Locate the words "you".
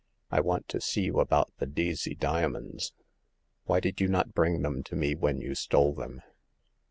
1.03-1.19, 4.01-4.07, 5.39-5.53